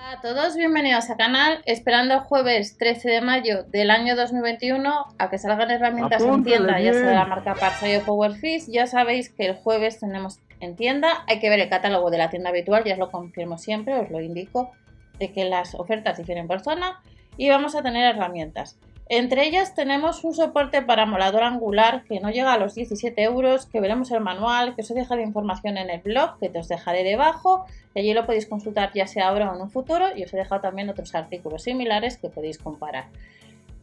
Hola 0.00 0.12
a 0.12 0.20
todos, 0.22 0.56
bienvenidos 0.56 1.10
al 1.10 1.18
canal. 1.18 1.62
Esperando 1.66 2.14
el 2.14 2.20
jueves 2.20 2.78
13 2.78 3.10
de 3.10 3.20
mayo 3.20 3.64
del 3.64 3.90
año 3.90 4.16
2021 4.16 5.04
a 5.18 5.28
que 5.28 5.36
salgan 5.36 5.70
herramientas 5.70 6.22
en 6.22 6.42
tienda, 6.42 6.80
ya 6.80 6.94
sea 6.94 7.06
de 7.06 7.14
la 7.14 7.26
marca 7.26 7.54
Parsai 7.54 7.96
o 7.96 8.04
Powerfish. 8.06 8.70
Ya 8.70 8.86
sabéis 8.86 9.28
que 9.28 9.44
el 9.44 9.56
jueves 9.56 10.00
tenemos 10.00 10.40
en 10.60 10.74
tienda. 10.74 11.22
Hay 11.28 11.38
que 11.38 11.50
ver 11.50 11.60
el 11.60 11.68
catálogo 11.68 12.10
de 12.10 12.16
la 12.16 12.30
tienda 12.30 12.48
habitual, 12.48 12.82
ya 12.84 12.94
os 12.94 12.98
lo 12.98 13.10
confirmo 13.10 13.58
siempre, 13.58 13.92
os 13.98 14.10
lo 14.10 14.22
indico, 14.22 14.70
de 15.18 15.32
que 15.32 15.44
las 15.44 15.74
ofertas 15.74 16.16
difieren 16.16 16.48
por 16.48 16.60
zona. 16.60 17.02
Y 17.36 17.50
vamos 17.50 17.74
a 17.74 17.82
tener 17.82 18.14
herramientas. 18.14 18.78
Entre 19.12 19.44
ellas 19.44 19.74
tenemos 19.74 20.22
un 20.22 20.34
soporte 20.34 20.82
para 20.82 21.04
molador 21.04 21.42
angular 21.42 22.04
que 22.04 22.20
no 22.20 22.30
llega 22.30 22.52
a 22.52 22.58
los 22.58 22.76
17 22.76 23.20
euros, 23.24 23.66
que 23.66 23.80
veremos 23.80 24.12
el 24.12 24.20
manual, 24.20 24.76
que 24.76 24.82
os 24.82 24.90
he 24.92 24.94
dejado 24.94 25.20
información 25.20 25.78
en 25.78 25.90
el 25.90 26.00
blog, 26.00 26.38
que 26.38 26.56
os 26.56 26.68
dejaré 26.68 27.02
debajo, 27.02 27.66
y 27.92 27.98
allí 27.98 28.14
lo 28.14 28.24
podéis 28.24 28.46
consultar 28.46 28.92
ya 28.94 29.08
sea 29.08 29.30
ahora 29.30 29.50
o 29.50 29.56
en 29.56 29.62
un 29.62 29.68
futuro, 29.68 30.16
y 30.16 30.22
os 30.22 30.32
he 30.32 30.36
dejado 30.36 30.60
también 30.60 30.88
otros 30.88 31.12
artículos 31.16 31.64
similares 31.64 32.18
que 32.18 32.28
podéis 32.28 32.58
comparar. 32.58 33.06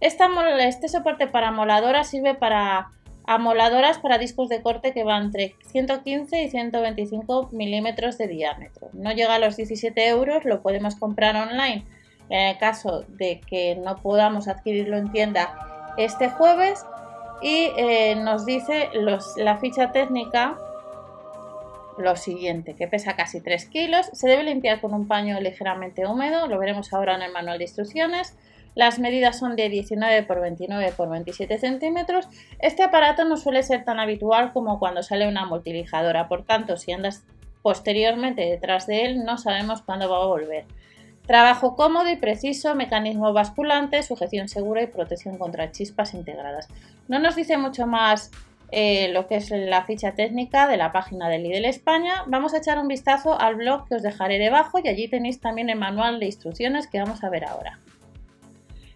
este 0.00 0.88
soporte 0.88 1.26
para 1.26 1.50
moladora 1.50 2.02
sirve 2.04 2.32
para 2.34 2.88
amoladoras 3.26 3.98
para 3.98 4.16
discos 4.16 4.48
de 4.48 4.62
corte 4.62 4.94
que 4.94 5.04
van 5.04 5.24
entre 5.24 5.54
115 5.66 6.44
y 6.44 6.48
125 6.48 7.50
milímetros 7.52 8.16
de 8.16 8.26
diámetro. 8.26 8.88
No 8.94 9.12
llega 9.12 9.34
a 9.34 9.38
los 9.38 9.58
17 9.58 10.08
euros, 10.08 10.46
lo 10.46 10.62
podemos 10.62 10.96
comprar 10.96 11.36
online 11.36 11.84
en 12.30 12.48
el 12.48 12.58
caso 12.58 13.04
de 13.08 13.40
que 13.40 13.76
no 13.76 13.96
podamos 13.96 14.48
adquirirlo 14.48 14.96
en 14.96 15.12
tienda 15.12 15.92
este 15.96 16.30
jueves 16.30 16.84
y 17.42 17.70
eh, 17.76 18.14
nos 18.16 18.46
dice 18.46 18.90
la 19.36 19.58
ficha 19.58 19.92
técnica 19.92 20.56
lo 21.98 22.16
siguiente, 22.16 22.74
que 22.74 22.88
pesa 22.88 23.14
casi 23.14 23.40
3 23.40 23.66
kilos, 23.66 24.06
se 24.12 24.28
debe 24.28 24.44
limpiar 24.44 24.80
con 24.80 24.94
un 24.94 25.06
paño 25.06 25.38
ligeramente 25.40 26.06
húmedo, 26.06 26.46
lo 26.46 26.58
veremos 26.58 26.92
ahora 26.94 27.14
en 27.14 27.22
el 27.22 27.32
manual 27.32 27.58
de 27.58 27.64
instrucciones, 27.64 28.36
las 28.74 28.98
medidas 28.98 29.38
son 29.38 29.56
de 29.56 29.68
19 29.68 30.22
por 30.22 30.40
29 30.40 30.86
x 30.86 31.08
27 31.08 31.58
centímetros. 31.58 32.28
Este 32.60 32.84
aparato 32.84 33.24
no 33.24 33.36
suele 33.36 33.62
ser 33.62 33.84
tan 33.84 33.98
habitual 33.98 34.52
como 34.52 34.78
cuando 34.78 35.02
sale 35.02 35.26
una 35.28 35.44
multilijadora, 35.44 36.28
por 36.28 36.44
tanto, 36.44 36.76
si 36.76 36.92
andas 36.92 37.24
posteriormente 37.62 38.42
detrás 38.42 38.86
de 38.86 39.04
él, 39.04 39.24
no 39.24 39.38
sabemos 39.38 39.82
cuándo 39.82 40.08
va 40.08 40.22
a 40.22 40.26
volver. 40.26 40.64
Trabajo 41.30 41.76
cómodo 41.76 42.10
y 42.10 42.16
preciso, 42.16 42.74
mecanismo 42.74 43.32
basculante, 43.32 44.02
sujeción 44.02 44.48
segura 44.48 44.82
y 44.82 44.88
protección 44.88 45.38
contra 45.38 45.70
chispas 45.70 46.12
integradas. 46.12 46.66
No 47.06 47.20
nos 47.20 47.36
dice 47.36 47.56
mucho 47.56 47.86
más 47.86 48.32
eh, 48.72 49.12
lo 49.12 49.28
que 49.28 49.36
es 49.36 49.48
la 49.52 49.84
ficha 49.84 50.16
técnica 50.16 50.66
de 50.66 50.76
la 50.76 50.90
página 50.90 51.28
de 51.28 51.38
Lidl 51.38 51.66
España. 51.66 52.24
Vamos 52.26 52.52
a 52.52 52.58
echar 52.58 52.80
un 52.80 52.88
vistazo 52.88 53.40
al 53.40 53.54
blog 53.54 53.86
que 53.86 53.94
os 53.94 54.02
dejaré 54.02 54.40
debajo 54.40 54.80
y 54.82 54.88
allí 54.88 55.06
tenéis 55.06 55.38
también 55.38 55.70
el 55.70 55.78
manual 55.78 56.18
de 56.18 56.26
instrucciones 56.26 56.88
que 56.88 56.98
vamos 56.98 57.22
a 57.22 57.30
ver 57.30 57.44
ahora. 57.44 57.78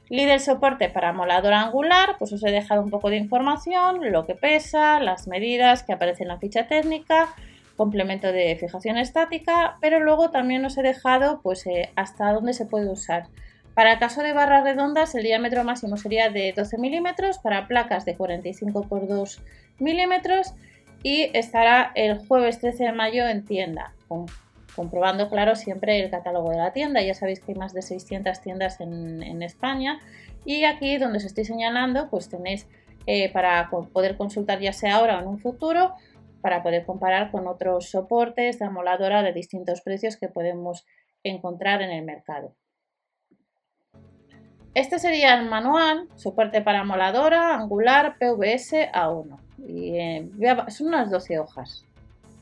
Lidl 0.09 0.41
soporte 0.41 0.89
para 0.89 1.13
molador 1.13 1.53
angular, 1.53 2.17
pues 2.19 2.33
os 2.33 2.43
he 2.43 2.51
dejado 2.51 2.83
un 2.83 2.91
poco 2.91 3.11
de 3.11 3.17
información, 3.17 4.11
lo 4.11 4.27
que 4.27 4.35
pesa, 4.35 4.99
las 4.99 5.29
medidas 5.29 5.85
que 5.85 5.93
aparecen 5.93 6.25
en 6.25 6.29
la 6.35 6.39
ficha 6.41 6.67
técnica, 6.67 7.29
complemento 7.77 8.33
de 8.33 8.57
fijación 8.57 8.97
estática, 8.99 9.79
pero 9.81 10.01
luego 10.01 10.31
también 10.31 10.65
os 10.65 10.79
he 10.79 10.83
dejado 10.83 11.41
pues, 11.43 11.67
eh, 11.67 11.91
hasta 11.97 12.33
dónde 12.33 12.53
se 12.53 12.67
puede 12.67 12.91
usar. 12.91 13.29
Para 13.75 13.95
el 13.95 13.99
caso 13.99 14.23
de 14.23 14.33
barras 14.33 14.63
redondas, 14.63 15.15
el 15.17 15.25
diámetro 15.25 15.65
máximo 15.65 15.97
sería 15.97 16.31
de 16.31 16.53
12 16.53 16.79
milímetros, 16.79 17.39
para 17.39 17.67
placas 17.67 18.05
de 18.05 18.17
45 18.17 18.83
por 18.89 19.09
2 19.09 19.43
milímetros 19.81 20.55
y 21.03 21.31
estará 21.37 21.91
el 21.97 22.19
jueves 22.27 22.61
13 22.61 22.85
de 22.85 22.93
mayo 22.93 23.27
en 23.27 23.45
tienda, 23.45 23.93
comprobando, 24.77 25.29
claro, 25.29 25.57
siempre 25.57 26.01
el 26.01 26.11
catálogo 26.11 26.51
de 26.51 26.59
la 26.59 26.73
tienda. 26.73 27.03
Ya 27.03 27.15
sabéis 27.15 27.41
que 27.41 27.53
hay 27.53 27.59
más 27.59 27.75
de 27.75 27.83
600 27.83 28.41
tiendas 28.41 28.81
en, 28.81 29.43
España 29.43 30.01
y 30.45 30.65
aquí 30.65 30.97
donde 30.97 31.19
os 31.19 31.25
estoy 31.25 31.45
señalando, 31.45 32.09
pues 32.09 32.29
tenéis 32.29 32.69
eh, 33.07 33.31
para 33.33 33.69
poder 33.69 34.17
consultar 34.17 34.61
ya 34.61 34.73
sea 34.73 34.97
ahora 34.97 35.19
o 35.19 35.21
en 35.21 35.27
un 35.27 35.39
futuro, 35.39 35.95
para 36.45 36.63
poder 36.63 36.85
comparar 36.85 37.31
con 37.31 37.47
otros 37.47 37.89
soportes 37.89 38.59
de 38.59 38.67
amoladora 38.67 39.23
de 39.23 39.33
distintos 39.33 39.81
precios 39.81 40.19
que 40.19 40.29
podemos 40.29 40.85
encontrar 41.23 41.81
en 41.81 41.91
el 41.91 42.05
mercado. 42.05 42.55
Este 44.75 44.99
sería 44.99 45.33
el 45.39 45.49
manual, 45.49 46.07
soporte 46.17 46.61
para 46.61 46.81
amoladora, 46.81 47.55
angular, 47.55 48.17
PVS 48.19 48.91
A1. 48.93 49.39
Y, 49.67 49.97
eh, 49.97 50.29
son 50.69 50.89
unas 50.89 51.11
12 51.11 51.39
hojas. 51.39 51.87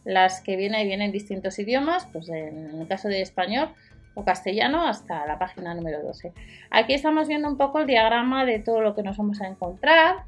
Las 0.05 0.41
que 0.41 0.57
vienen 0.57 0.89
vienen 0.89 1.07
en 1.07 1.12
distintos 1.12 1.61
idiomas, 1.61 2.09
pues 2.12 2.29
en 2.29 2.81
el 2.81 2.89
caso 2.89 3.07
de 3.07 3.23
español 3.23 3.69
o 4.15 4.25
castellano 4.25 4.85
hasta 4.85 5.25
la 5.29 5.39
página 5.39 5.75
número 5.75 6.03
12. 6.03 6.33
Aquí 6.73 6.95
estamos 6.95 7.29
viendo 7.29 7.47
un 7.47 7.57
poco 7.57 7.79
el 7.79 7.87
diagrama 7.87 8.45
de 8.47 8.59
todo 8.59 8.81
lo 8.81 8.97
que 8.97 9.05
nos 9.05 9.17
vamos 9.17 9.41
a 9.41 9.47
encontrar. 9.47 10.25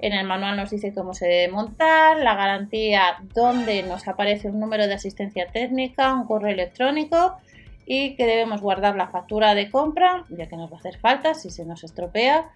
En 0.00 0.12
el 0.12 0.26
manual 0.26 0.56
nos 0.56 0.70
dice 0.70 0.94
cómo 0.94 1.12
se 1.12 1.26
debe 1.26 1.52
montar, 1.52 2.18
la 2.18 2.34
garantía 2.36 3.18
donde 3.34 3.82
nos 3.82 4.06
aparece 4.06 4.48
un 4.48 4.60
número 4.60 4.86
de 4.86 4.94
asistencia 4.94 5.48
técnica, 5.48 6.14
un 6.14 6.26
correo 6.26 6.52
electrónico 6.52 7.36
y 7.84 8.14
que 8.14 8.26
debemos 8.26 8.60
guardar 8.60 8.96
la 8.96 9.08
factura 9.08 9.54
de 9.54 9.70
compra, 9.70 10.24
ya 10.28 10.46
que 10.46 10.56
nos 10.56 10.70
va 10.70 10.76
a 10.76 10.78
hacer 10.78 10.98
falta 10.98 11.34
si 11.34 11.50
se 11.50 11.64
nos 11.64 11.82
estropea. 11.82 12.50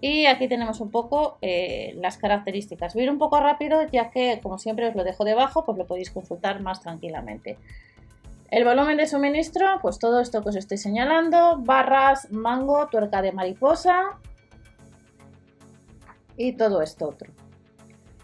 Y 0.00 0.26
aquí 0.26 0.48
tenemos 0.48 0.80
un 0.80 0.90
poco 0.90 1.38
eh, 1.40 1.94
las 2.00 2.18
características. 2.18 2.92
Voy 2.92 3.02
a 3.02 3.04
ir 3.04 3.10
un 3.10 3.18
poco 3.18 3.38
rápido, 3.38 3.86
ya 3.90 4.10
que 4.10 4.40
como 4.42 4.58
siempre 4.58 4.88
os 4.88 4.96
lo 4.96 5.04
dejo 5.04 5.24
debajo, 5.24 5.64
pues 5.64 5.78
lo 5.78 5.86
podéis 5.86 6.10
consultar 6.10 6.60
más 6.60 6.80
tranquilamente. 6.80 7.56
El 8.50 8.64
volumen 8.64 8.98
de 8.98 9.06
suministro, 9.06 9.78
pues 9.80 9.98
todo 9.98 10.20
esto 10.20 10.42
que 10.42 10.50
os 10.50 10.56
estoy 10.56 10.76
señalando, 10.76 11.56
barras, 11.58 12.30
mango, 12.32 12.88
tuerca 12.88 13.22
de 13.22 13.32
mariposa, 13.32 14.18
y 16.42 16.52
todo 16.52 16.82
esto 16.82 17.08
otro. 17.08 17.32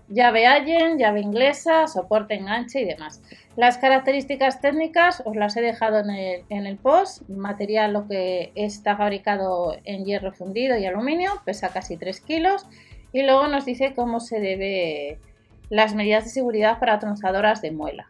Llave 0.09 0.47
Allen, 0.47 0.99
llave 0.99 1.21
inglesa, 1.21 1.87
soporte 1.87 2.35
enganche 2.35 2.81
y 2.81 2.85
demás. 2.85 3.23
Las 3.57 3.79
características 3.79 4.61
técnicas 4.61 5.23
os 5.25 5.37
las 5.37 5.57
he 5.57 5.61
dejado 5.61 6.01
en 6.01 6.67
el, 6.67 6.77
post. 6.79 7.29
Material 7.29 7.93
lo 7.93 8.09
que 8.09 8.51
está 8.55 8.97
fabricado 8.97 9.77
en 9.85 10.05
hierro 10.05 10.33
fundido 10.33 10.77
y 10.79 10.87
aluminio, 10.87 11.31
pesa 11.45 11.69
casi 11.69 11.97
3 11.97 12.21
kilos. 12.23 12.67
Y 13.13 13.23
luego 13.23 13.47
nos 13.49 13.65
dice 13.65 13.95
cómo 13.95 14.19
se 14.19 14.41
debe 14.41 15.21
las 15.69 15.95
medidas 15.95 16.25
de 16.25 16.31
seguridad 16.31 16.79
para 16.81 16.99
tronzadoras 16.99 17.61
de 17.61 17.71
muela. 17.71 18.09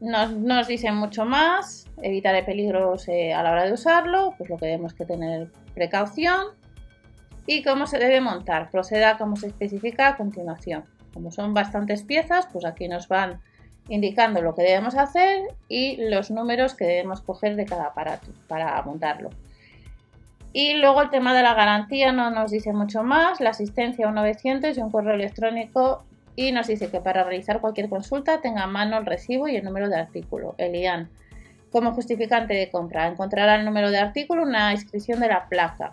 Nos, 0.00 0.32
nos 0.32 0.66
dicen 0.68 0.94
mucho 0.94 1.24
más, 1.24 1.88
evitar 2.00 2.42
peligros 2.46 3.06
eh, 3.08 3.34
a 3.34 3.42
la 3.42 3.52
hora 3.52 3.66
de 3.66 3.72
usarlo, 3.72 4.34
pues 4.38 4.48
lo 4.48 4.56
que 4.56 4.66
tenemos 4.66 4.94
que 4.94 5.04
tener 5.04 5.50
precaución 5.74 6.59
y 7.46 7.62
cómo 7.62 7.86
se 7.86 7.98
debe 7.98 8.20
montar. 8.20 8.70
Proceda 8.70 9.18
como 9.18 9.36
se 9.36 9.48
especifica 9.48 10.08
a 10.08 10.16
continuación. 10.16 10.84
Como 11.12 11.30
son 11.30 11.54
bastantes 11.54 12.02
piezas, 12.02 12.46
pues 12.52 12.64
aquí 12.64 12.88
nos 12.88 13.08
van 13.08 13.40
indicando 13.88 14.40
lo 14.40 14.54
que 14.54 14.62
debemos 14.62 14.94
hacer 14.94 15.42
y 15.68 15.96
los 16.08 16.30
números 16.30 16.74
que 16.74 16.84
debemos 16.84 17.20
coger 17.22 17.56
de 17.56 17.66
cada 17.66 17.86
aparato 17.86 18.28
para 18.46 18.80
montarlo. 18.82 19.30
Y 20.52 20.74
luego 20.74 21.02
el 21.02 21.10
tema 21.10 21.34
de 21.34 21.42
la 21.42 21.54
garantía 21.54 22.12
no 22.12 22.30
nos 22.30 22.50
dice 22.50 22.72
mucho 22.72 23.02
más, 23.02 23.40
la 23.40 23.50
asistencia 23.50 24.06
a 24.06 24.08
un 24.08 24.16
900 24.16 24.76
y 24.76 24.80
un 24.80 24.90
correo 24.90 25.14
electrónico 25.14 26.04
y 26.34 26.52
nos 26.52 26.66
dice 26.66 26.90
que 26.90 27.00
para 27.00 27.24
realizar 27.24 27.60
cualquier 27.60 27.88
consulta 27.88 28.40
tenga 28.40 28.64
a 28.64 28.66
mano 28.66 28.98
el 28.98 29.06
recibo 29.06 29.48
y 29.48 29.56
el 29.56 29.64
número 29.64 29.88
de 29.88 29.96
artículo, 29.96 30.54
el 30.58 30.74
IAN. 30.74 31.08
Como 31.70 31.92
justificante 31.92 32.54
de 32.54 32.70
compra, 32.70 33.06
encontrará 33.06 33.54
el 33.56 33.64
número 33.64 33.90
de 33.90 33.98
artículo, 33.98 34.42
una 34.42 34.72
inscripción 34.72 35.20
de 35.20 35.28
la 35.28 35.48
placa, 35.48 35.92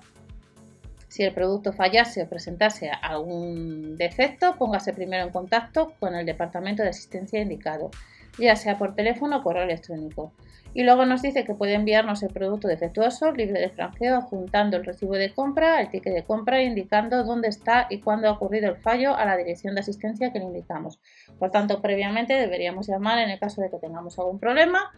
si 1.18 1.24
el 1.24 1.34
producto 1.34 1.74
fallase 1.74 2.22
o 2.22 2.30
presentase 2.30 2.92
algún 2.94 3.98
defecto, 3.98 4.54
póngase 4.54 4.94
primero 4.94 5.26
en 5.26 5.34
contacto 5.34 5.94
con 6.00 6.14
el 6.14 6.28
departamento 6.28 6.84
de 6.84 6.90
asistencia 6.90 7.42
indicado, 7.42 7.90
ya 8.38 8.56
sea 8.56 8.78
por 8.78 8.94
teléfono 8.94 9.38
o 9.38 9.42
correo 9.42 9.64
electrónico. 9.64 10.32
Y 10.76 10.84
luego 10.84 11.08
nos 11.08 11.24
dice 11.24 11.44
que 11.44 11.56
puede 11.56 11.74
enviarnos 11.74 12.22
el 12.22 12.30
producto 12.30 12.68
defectuoso 12.68 13.32
libre 13.32 13.60
de 13.60 13.70
franqueo 13.70 14.18
adjuntando 14.18 14.78
el 14.78 14.86
recibo 14.86 15.16
de 15.16 15.34
compra, 15.34 15.82
el 15.82 15.90
ticket 15.90 16.14
de 16.14 16.24
compra 16.24 16.62
indicando 16.62 17.24
dónde 17.24 17.48
está 17.48 17.88
y 17.90 17.98
cuándo 17.98 18.28
ha 18.28 18.34
ocurrido 18.34 18.70
el 18.70 18.78
fallo 18.78 19.18
a 19.18 19.26
la 19.26 19.38
dirección 19.38 19.74
de 19.74 19.82
asistencia 19.82 20.32
que 20.32 20.38
le 20.38 20.46
indicamos. 20.46 21.00
Por 21.40 21.50
tanto, 21.50 21.82
previamente 21.82 22.36
deberíamos 22.36 22.86
llamar 22.86 23.18
en 23.18 23.32
el 23.32 23.40
caso 23.40 23.60
de 23.60 23.72
que 23.72 23.80
tengamos 23.80 24.20
algún 24.20 24.38
problema 24.38 24.92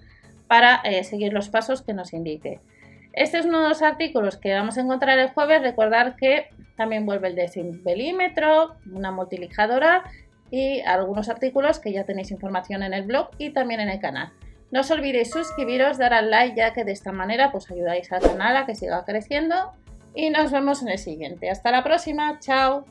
para 0.48 0.82
eh, 0.84 1.06
seguir 1.06 1.32
los 1.32 1.48
pasos 1.48 1.82
que 1.82 1.94
nos 1.94 2.12
indique. 2.12 2.60
Este 3.14 3.40
es 3.40 3.46
uno 3.46 3.62
de 3.62 3.70
los 3.70 3.82
artículos 3.82 4.38
que 4.38 4.54
vamos 4.54 4.78
a 4.78 4.82
encontrar 4.82 5.20
el 5.20 5.30
jueves. 5.30 5.62
Recordar 5.62 6.16
que 6.16 6.50
también 6.76 7.06
vuelve 7.06 7.30
el 7.30 7.36
decibelímetro, 7.36 8.76
una 8.92 9.12
multilijadora 9.12 10.04
y 10.52 10.82
algunos 10.82 11.30
artículos 11.30 11.80
que 11.80 11.92
ya 11.92 12.06
tenéis 12.06 12.32
información 12.32 12.84
en 12.84 12.94
el 12.94 13.04
blog 13.04 13.30
y 13.38 13.52
también 13.52 13.80
en 13.82 13.90
el 13.90 14.00
canal. 14.00 14.32
No 14.72 14.82
os 14.82 14.92
olvidéis 14.92 15.32
suscribiros, 15.32 15.98
dar 15.98 16.14
al 16.14 16.30
like 16.30 16.56
ya 16.56 16.74
que 16.74 16.84
de 16.84 16.92
esta 16.92 17.12
manera 17.12 17.52
pues 17.52 17.70
ayudáis 17.72 18.12
al 18.12 18.22
canal 18.22 18.56
a 18.56 18.66
que 18.66 18.76
siga 18.76 19.04
creciendo 19.04 19.74
y 20.14 20.30
nos 20.30 20.52
vemos 20.52 20.82
en 20.82 20.90
el 20.90 20.98
siguiente. 20.98 21.50
Hasta 21.50 21.72
la 21.72 21.84
próxima, 21.84 22.40
chao. 22.40 22.86